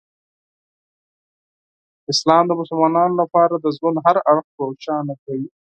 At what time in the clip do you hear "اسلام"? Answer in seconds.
2.11-2.43